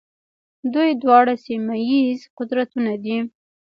[0.73, 3.17] دوی دواړه سیمه ییز قدرتونه دي.